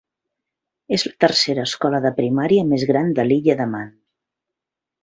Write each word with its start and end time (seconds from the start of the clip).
És 0.97 1.05
la 1.09 1.11
tercera 1.25 1.67
escola 1.69 2.01
de 2.07 2.13
primària 2.23 2.67
més 2.73 2.89
gran 2.95 3.17
de 3.21 3.27
l"Illa 3.29 3.59
de 3.63 3.71
Man. 3.77 3.97